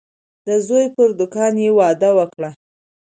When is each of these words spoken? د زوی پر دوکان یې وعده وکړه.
د 0.47 0.49
زوی 0.67 0.85
پر 0.95 1.09
دوکان 1.19 1.53
یې 1.63 1.69
وعده 1.79 2.09
وکړه. 2.17 2.49